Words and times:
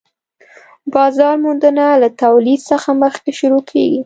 بازار 0.93 1.35
موندنه 1.43 1.85
له 2.01 2.09
تولید 2.23 2.59
څخه 2.71 2.89
مخکې 3.03 3.31
شروع 3.39 3.63
کيږي 3.71 3.99